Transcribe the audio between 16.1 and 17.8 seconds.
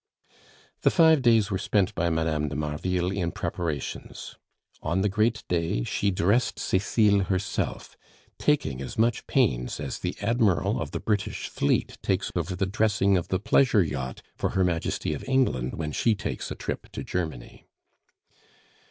takes a trip to Germany.